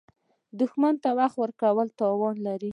دښمن 0.59 0.93
ته 1.03 1.09
وخت 1.19 1.35
ورکول 1.41 1.87
تاوان 1.99 2.35
لري 2.47 2.69